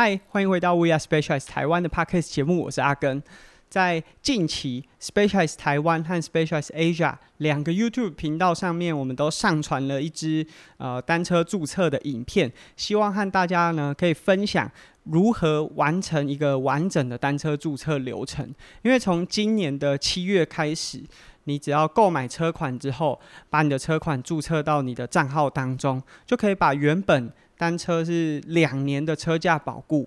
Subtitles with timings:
[0.00, 3.20] 嗨，欢迎回到 We Are Specialized 台湾的 Podcast 节目，我是阿根。
[3.68, 14.70] 在近期，Specialized 台湾和 Specialized Asia 两个 YouTube 频道上面，我们都上传了一支呃单车注册的影片，希望和大家呢可以分享
[15.02, 18.46] 如何完成一个完整的单车注册流程。
[18.82, 21.02] 因为从今年的七月开始，
[21.48, 30.06] 你只要购买车款之后，把你的车款注册到你的账号当中，就可以把原本单车是两年的车价保固。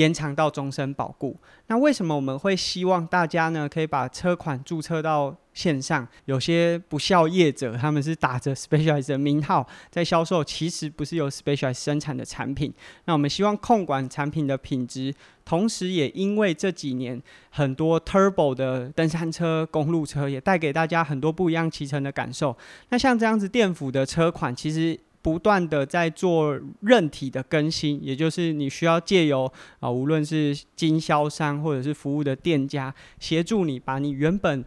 [0.00, 1.36] 延长到终身保固。
[1.66, 6.08] 那为什么我们会希望大家呢可以把车款注册到线上？
[6.24, 12.72] 有些不孝业者他们是 打着 Specialized 的名号在销售，其实不是由 Specialized 生产的产品。
[13.04, 15.14] 那我们希望控管产品的品质，
[15.44, 17.20] 同时也因为这几年
[17.50, 22.56] 很多 Turbo 的登山车、公路车也带给大家很多不一样骑乘的感受。
[22.88, 24.98] 那像这样子电辅的车款，其实。
[25.22, 34.64] 不断的在做任体的更新，也就是你需要借由啊，无论是经销商或者是服务的店家，协助你把你原本。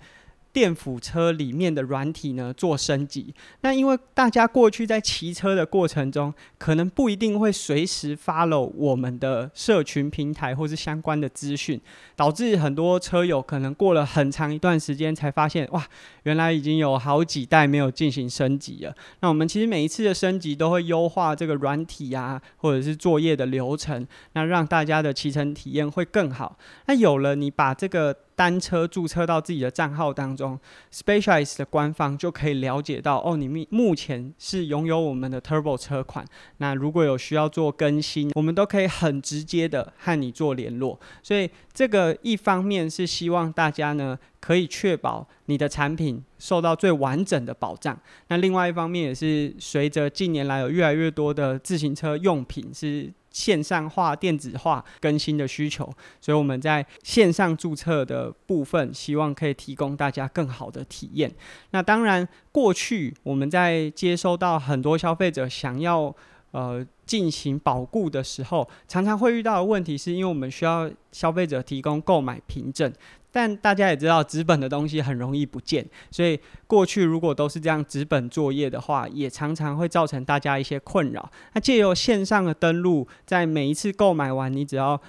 [0.53, 11.81] 电辅车里面的软体呢做升级，那因为大家过去在骑车的过程中，可能不一定会随时 follow 我们的社群平台或是相关的资讯，
[12.15, 15.83] 导致很多车友可能过了很长一段时间才发现，哇，
[16.21, 18.95] 原来已经有好几代没有进行升级了。
[19.21, 26.59] 那我们其实每一次的升级都会优化这个软体啊，或者是作业的流程，那让大家的骑乘体验会更好。
[26.85, 28.15] 那有了你把这个。
[28.35, 30.59] 单车注册到自己的账号当中
[30.91, 36.25] ，Specialized 的官方就可以了解到哦，你目目前是拥有我们的 Turbo 车款。
[36.57, 40.99] 那如果有需要做更新，我们都可以很直接的和你做联络。
[41.21, 47.97] 所以这个一方面是希望大家呢可以确保你的产品受到最完整的保障。
[48.27, 53.11] 那另外一方面也是随着近年来有越来越多的自行车用品是。
[53.33, 55.83] 线上化、电子化更新的需求，
[56.21, 61.29] 所以我们在线上注册的部分，希望可以提供大家更好的体验。
[61.71, 66.15] 那当然，过去我们在接收到很多消费者想要
[66.51, 72.91] 呃进行保固的时候，常常会遇到的问题，是因为我们需要消费者提供购买凭证。
[73.35, 81.31] 但大家也知道，纸本的东西很容易不见，所以过去如果都是这样纸本作业的话，也常常会造成大家一些困扰。
[81.53, 85.01] 那借由线上的登录，在每一次购买完，你只要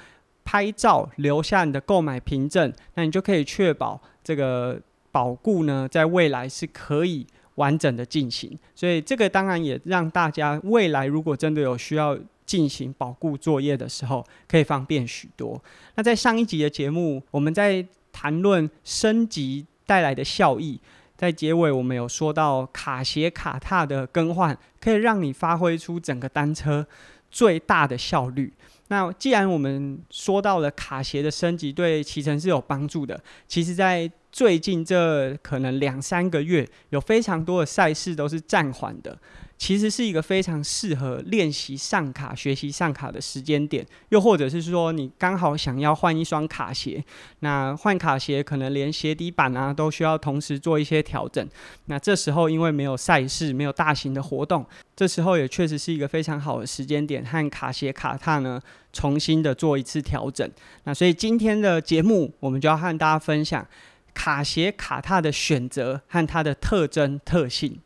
[0.43, 4.81] 拍照留下你的购买凭证，那你就可以确保这个
[5.12, 7.26] 保固呢，在未来是可以
[7.57, 8.59] 完整的进行。
[8.75, 12.19] 所以这个当然也让大家未来如果真的有需要。
[12.47, 15.59] 进行保固作业的时候，可以方便许多。
[15.95, 20.79] 那在上一集的节目，我们在谈论升级带来的效益，
[21.17, 26.87] 在结尾我们有说到卡鞋卡踏的更换，可以让你发挥出整个单车
[27.31, 28.53] 最大的效率。
[28.89, 33.19] 那既然我们说到了卡鞋的升级对骑乘是有帮助的，
[33.49, 39.19] 其实，在最近这可能两三个月，有非常多的赛事都是暂缓的。
[39.57, 47.03] 其实是一个非常适合练习上卡、学习上卡的时间点，又或者是说你刚好想要换一双卡鞋，
[47.41, 51.49] 那换卡鞋可能连鞋底板啊都需要同时做一些调整。
[51.87, 58.61] 那这时候因为没有赛事、没有大型的活动，这时候也确实是一个非常好的时间点，和卡鞋卡踏呢
[58.93, 60.51] 重新的做一次调整。
[60.83, 63.67] 那所以今天的节目，我们就要和大家分享
[64.13, 67.81] 卡鞋卡踏的选择和它的特征特性。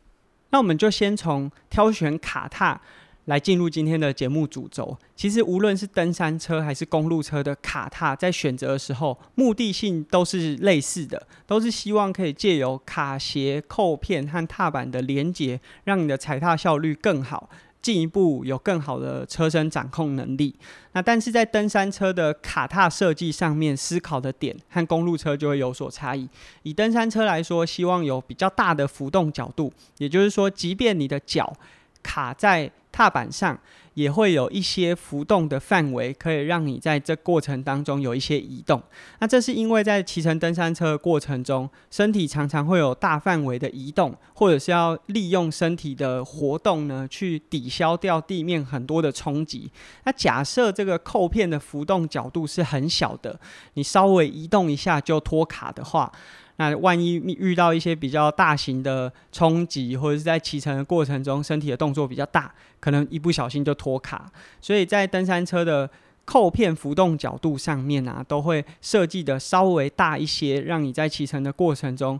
[0.51, 2.79] 那我们就先从挑选卡踏
[3.25, 4.97] 来进入今天的节目主轴。
[5.15, 17.49] 其实无论是登山车还是公路车的卡踏，在选择的时候，目的性都是类似的，都是希望可以借由卡鞋扣片和踏板的连接，让你的踩踏效率更好。
[17.81, 20.55] 进一步有更好的车身掌控能力。
[20.93, 26.27] 那但是在登山车的卡踏设计上面，思考的点和公路车就会有所差异。
[26.63, 31.53] 以登山车来说，希望有比较大的浮动角度，也就是说，即便你的脚
[32.03, 33.59] 卡在踏板上。
[33.99, 38.81] 也会有一些浮动的范围，可以让你在这过程当中有一些移动。
[39.19, 49.69] 那这是因为在骑乘登山车的过程中，身体常常会有大范围的移动，或者是要利用身体的活动呢，去抵消掉地面很多的冲击。
[50.05, 53.37] 那假设这个扣片的浮动角度是很小的，
[53.73, 56.09] 你稍微移动一下就脱卡的话。
[56.59, 64.29] 那万一遇到一些比较大型的冲击，或者是在骑乘的过程中，身体的动作比较大，可能一不小心就脱卡。
[64.59, 65.89] 所以在登山车的
[66.25, 72.19] 扣片浮动角度上面啊，都会设计的稍微大一些，让你在骑乘的过程中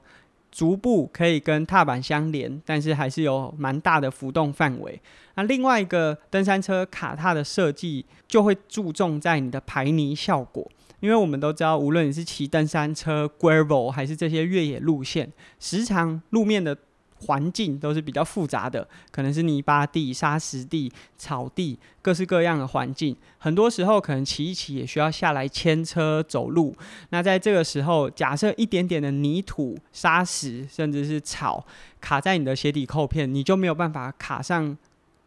[0.49, 4.99] 逐步可以跟踏板相连，但是还是有蛮大的浮动范围。
[5.35, 10.65] 那另外一个登山车卡踏的设计就会注重在你的排泥效果，
[10.99, 16.77] 因为我们都知道，无论你是骑登山车、gravel 还是这些越野路线，时常路面的。
[17.23, 23.13] 环境都是比较复杂的，可能是泥巴地、沙石地、草地，各式各样的环境。
[23.37, 26.73] 很多时候可能骑一骑也需要下来牵车走路。
[27.09, 31.65] 那在这个时候，假设一点点的泥土、沙石，甚至是草
[31.99, 34.77] 卡在你的鞋底扣片，你就没有办法卡上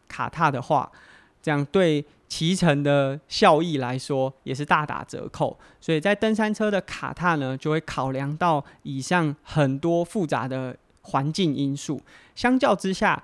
[0.07, 0.91] 卡踏的话，
[1.43, 5.59] 这样对骑乘的效益来说也是大打折扣。
[5.79, 10.75] 所以在登山车的卡踏呢，就会考量到以上很多复杂的。
[11.05, 12.01] 环境因素
[12.33, 13.21] 相较之下，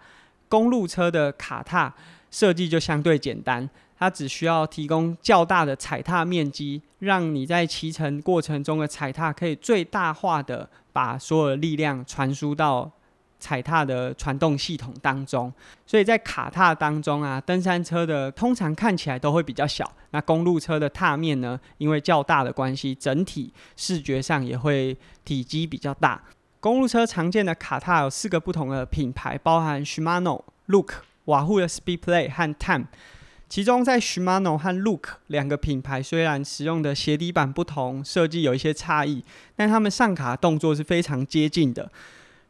[0.49, 1.95] 公路车的卡踏
[2.29, 12.91] 设计就相对简单，它只需要提供较大的踩踏面积，让你在骑乘过程中的踩踏可以最大化的把所有的力量传输到
[13.39, 15.51] 踩踏的传动系统当中。
[15.85, 26.21] 所以在卡踏当中啊，登山车的通常看起来都会比较小，那公路车的踏面呢，因为较大的关系，整体视觉上也会体积比较大。
[26.59, 30.91] 公路车常见的卡踏有四个不同的品牌，包含 Shimano、Look、
[31.25, 32.87] 瓦户的 Speedplay 和 Time。
[33.47, 39.23] 其中，在 Shimano 和 Look 两个品牌，虽然使用的鞋底板不同，设计有一些差异，
[39.55, 41.91] 但他们上卡动作是非常接近的。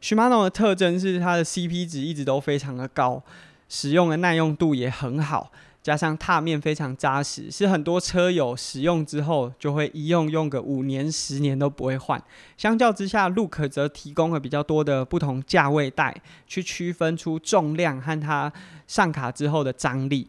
[0.02, 3.22] Shimano 的特征是它的 CP 值一直都非常的高，
[3.68, 5.52] 使用的耐用度也很好。
[5.82, 12.22] 加上踏面非常扎实，是很多车友使用之后就会一用用个五年、十年都不会换。
[12.58, 16.14] 相较之下，Look 则提供了比较多的不同价位带，
[16.46, 18.52] 去区分出重量和它
[18.86, 20.28] 上卡之后的张力。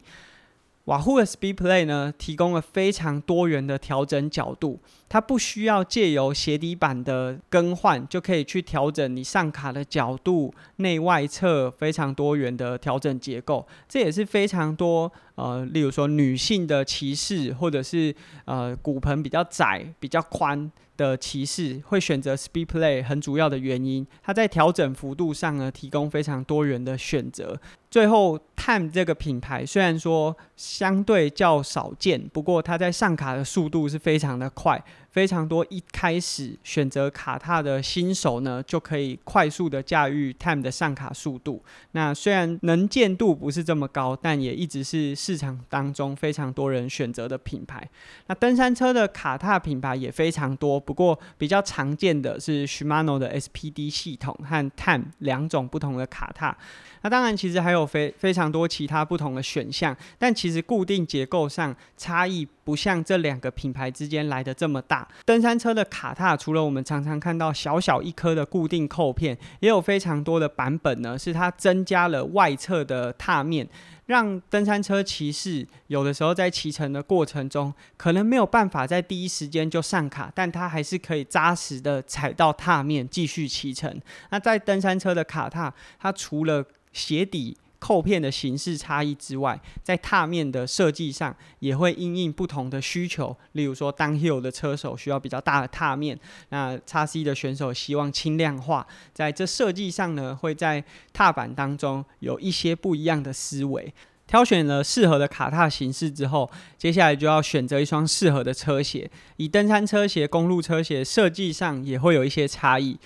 [0.86, 4.80] 瓦户的 Speedplay 呢，提供了非常多元的调整角度，
[5.12, 18.14] 它不需要借由鞋底板的更换就可以去调整你上卡的角度、内外侧非常多元的调整结构，这也是非常多呃，例如说女性的骑士或者是
[18.46, 20.72] 呃骨盆比较窄、比较宽。
[20.94, 27.58] 的骑士会选择 Speed Play 很主要的原因，它在调整幅度上呢提供非常多元的选择。
[27.90, 34.80] 最后，Time 这个品牌虽然说相对较少见，不过它在上卡的速度是非常的快。
[35.12, 41.62] 非常多一开始选择卡踏的新手呢，就可以快速的驾驭 Time 的上卡速度。
[41.90, 47.86] 那虽然能见度不是这么高，但也一直是市场当中非常多人选择的品牌。
[48.28, 56.56] 那登山车的卡踏品牌也非常多，不过比较常见的是 Shimano 的 SPD 系统和 Time 两种不同的卡踏。
[57.02, 65.01] 那当然，其实还有非非常多其他不同的选项，但其实固定结构上差异不像这两个品牌之间来的这么大。
[65.24, 73.68] 登山车的卡踏，除了我们常常看到小小一颗的固定扣片，也有非常多的版本呢，是它增加了外侧的踏面，
[74.06, 84.00] 让登山车骑士有的时候在骑乘的过程中，可能没有办法在第一时间就上卡，但它还是可以扎实的踩到踏面继续骑乘。
[84.30, 93.36] 那在登山车的卡踏，它除了鞋底扣片的形式差异之外，在踏面的设计上也会因应不同的需求。
[93.52, 96.16] 例如说，当 hill 的车手需要比较大的踏面，
[96.50, 103.92] 那叉 C 的选手希望轻量化，在这设计上呢，会在踏板当中有一些不一样的思维。
[104.28, 106.48] 挑选了适合的卡踏形式之后，
[106.78, 109.10] 接下来就要选择一双适合的车鞋。
[109.38, 112.96] 以登山车鞋、公路车鞋设计上也会有一些差异。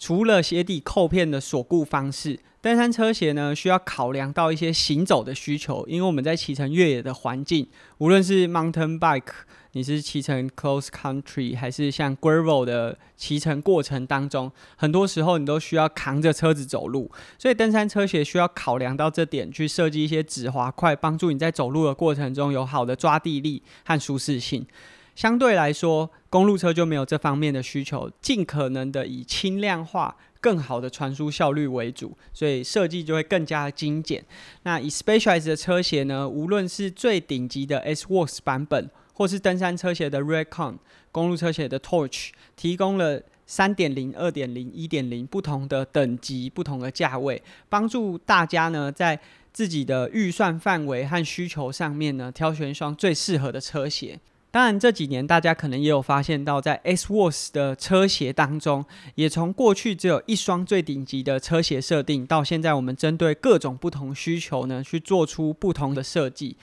[0.00, 9.30] 除了鞋底扣片的锁固方式，登山车鞋呢需要考量到一些行走的需求，因为我们在骑乘越野的环境，无论是 mountain bike，
[9.72, 24.66] 你是骑乘 close country，还是像 gravel 的骑乘过程当中，很多时候你都需要扛着车子走路，所以登山车鞋需要考量到这点，去设计一些止滑块，帮助你在走路的过程中有好的抓地力和舒适性。
[25.14, 34.24] 相对来说，公路车就没有这方面的需求，尽可能的以轻量化、更好的传输效率为主，所以设计就会更加精简。
[34.62, 40.78] 那以 Specialized 的车鞋呢，无论是最顶级的 S Works 版本，或是登山车鞋的 r e c o n
[41.12, 49.18] 公路车鞋的 Torch，提供了三点零、二点零、一点零不同的等级、不同的价位，帮助大家呢在
[49.52, 54.18] 自己的预算范围和需求上面呢，挑选一双最适合的车鞋。
[54.52, 66.56] 当然，这几年大家可能也有发现到，在 S Works 的车鞋当中，也从过去只有一双最顶级的车鞋设定，到现在我们针对各种不同需求呢，去做出不同的设计。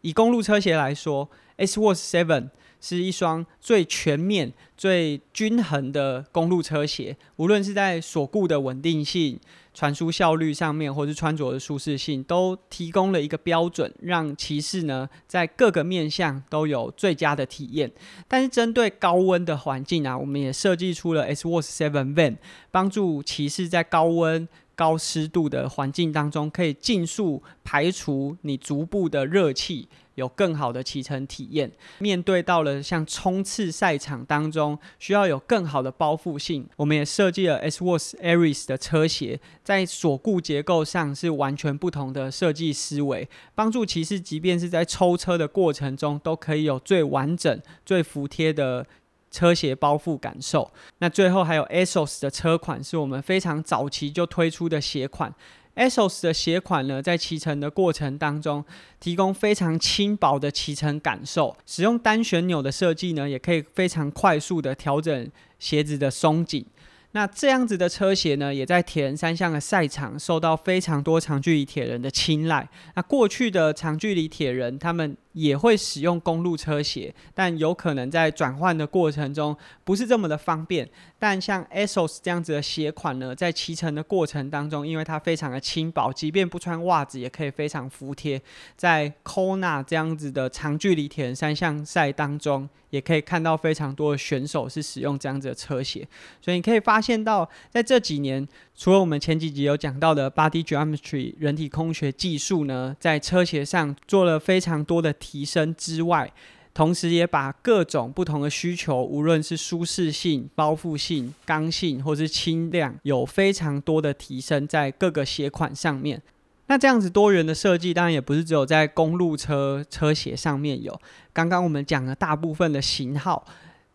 [0.00, 2.48] 以公路车鞋来说，S Works Seven
[2.80, 9.38] 是一双最全面、最均衡的公路车鞋，无论是在锁固的稳定性。
[9.74, 17.88] 传输效率上面，或是穿着的舒适性，都提供了一个标准，让骑士呢在各个面向都有最佳的体验。
[18.26, 22.38] 但是针对高温的环境啊，我们也设计出了 S Watch Seven Van，
[22.72, 24.48] 帮助骑士在高温。
[24.74, 31.70] 高湿度的环境当中，可以尽速排除你足部的热气，有更好的骑乘体验。
[32.00, 48.86] 面对到了像冲刺赛场当中，需要有更好的包覆性，我们也设计了 S Watch Aries 的车鞋，在锁固结构上是完全不同的设计思维，帮助骑士即便是在抽车的过程中，都可以有最完整、最服帖的。
[49.30, 55.30] 车鞋包覆感受，那最后还有 ASOS 的车款，是我们非常早期就推出的鞋款。
[55.78, 58.64] ASOS 的鞋款呢，在骑乘的过程当中，
[58.98, 61.56] 提供非常轻薄的骑乘感受。
[61.64, 65.30] 使用单旋钮的设计呢，也可以非常快速的调整
[65.60, 66.66] 鞋子的松紧。
[67.12, 72.68] 那这样子的车鞋呢，也在铁人三项的赛场受到非常多长距离铁人的青睐。
[72.96, 80.88] 那过去的长距离铁人，他们也会使用公路车鞋，但有可能在转换的过程中不是这么的方便。
[81.16, 88.40] 但像 ASOS 这样子的鞋款呢，在骑乘的过程当中，因为它非常的轻薄，即便不穿袜子也可以非常服帖。
[88.76, 96.06] 在 Kona 这样子的长距离铁人三项赛当中，也可以看到非常多的选手是使用这样子的车鞋。
[96.40, 98.46] 所以你可以发现到，在这几年，
[98.78, 106.32] 除了我们前几集有讲到的 Body Geometry 人体工学技术呢，在车鞋上做了非常多的提升之外，
[106.72, 116.22] 同时也把各种不同的需求，无论是舒适性、包覆性、刚性或是轻量，有非常多的提升在各个鞋款上面。
[116.68, 120.96] 那这样子多元的设计，当然也不是只有在公路车车鞋上面有。
[121.32, 123.44] 刚刚我们讲了大部分的型号。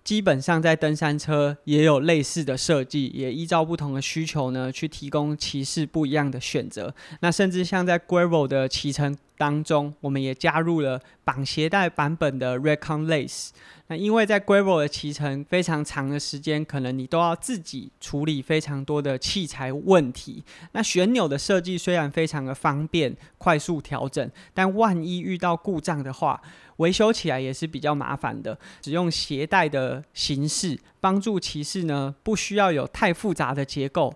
[0.04, 6.94] 基本上在登山车也有类似的设计，也依照不同的需求呢，去提供骑士不一样的选择。
[7.22, 13.50] 那甚至像在 Gravel 的骑乘当中，我们也加入了绑鞋带版本的 Recon Lace。
[13.88, 20.44] 那因为在 Gravel 的骑乘非常长的时间，可能你都要自己处理非常多的器材问题。
[20.72, 26.42] 那旋钮的设计虽然非常的方便、快速调整，但万一遇到故障的话，
[26.78, 28.58] 维修起来也是比较麻烦的。
[28.82, 34.16] 只用鞋带的形式，帮助骑士呢，不需要有太复杂的结构。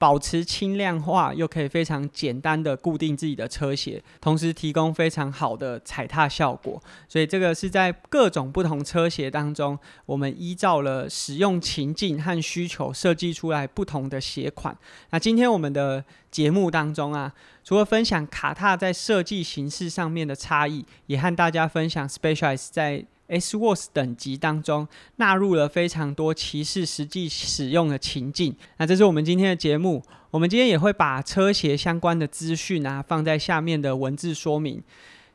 [0.00, 6.82] 保持轻量化，又可以非常简单的固定自己的车鞋，同时提供非常好的踩踏效果。
[7.06, 14.74] 所以这个是在各种不同车鞋当中，我们依照了使用情境和需求设计出来不同的鞋款。
[15.10, 28.54] 那今天我们的节目当中啊，除了分享卡踏在设计形式上面的差异，也和大家分享 Specialized 在 S Watch 等级当中纳入了非常多骑士实际使用的情境。
[28.76, 30.02] 那这是我们今天的节目。
[30.32, 34.82] 我们今天也会把车鞋相关的资讯啊放在下面的文字说明。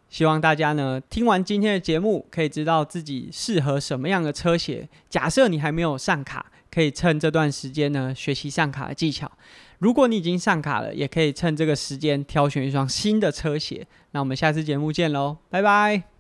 [0.08, 4.88] 希望大家呢听完今天的节目，可以知道自己适合什么样的车鞋。
[5.10, 9.30] 假设你还没有上卡，可以趁这段时间呢学习上卡的技巧。
[9.80, 13.86] 如果你已经上卡了，也可以趁这个时间挑选一双新的车鞋。
[14.12, 16.15] 那我们下次节目见喽，拜拜。